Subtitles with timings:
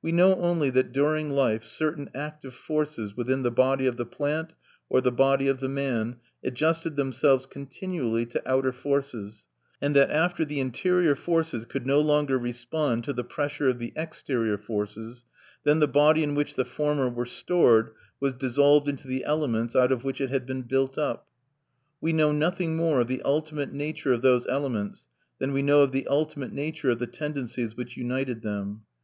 [0.00, 4.52] We know only that during life certain active forces within the body of the plant
[4.88, 9.44] or the body of the man adjusted themselves continually to outer forces;
[9.82, 13.92] and that after the interior forces could no longer respond to the pressure of the
[13.96, 15.24] exterior forces,
[15.64, 17.90] then the body in which the former were stored
[18.20, 21.26] was dissolved into the elements out of which it had been built up.
[22.00, 25.08] We know nothing more of the ultimate nature of those elements
[25.40, 28.82] than we know of the ultimate nature of the tendencies which united them.